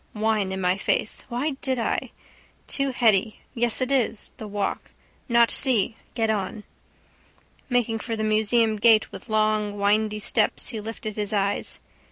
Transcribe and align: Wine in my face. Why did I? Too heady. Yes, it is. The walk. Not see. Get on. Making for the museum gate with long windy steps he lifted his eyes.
Wine 0.15 0.51
in 0.51 0.59
my 0.59 0.77
face. 0.77 1.27
Why 1.29 1.51
did 1.61 1.77
I? 1.77 2.09
Too 2.65 2.89
heady. 2.89 3.41
Yes, 3.53 3.81
it 3.81 3.91
is. 3.91 4.31
The 4.37 4.47
walk. 4.47 4.89
Not 5.29 5.51
see. 5.51 5.95
Get 6.15 6.31
on. 6.31 6.63
Making 7.69 7.99
for 7.99 8.15
the 8.15 8.23
museum 8.23 8.77
gate 8.77 9.11
with 9.11 9.29
long 9.29 9.77
windy 9.77 10.17
steps 10.17 10.69
he 10.69 10.81
lifted 10.81 11.17
his 11.17 11.33
eyes. 11.33 11.79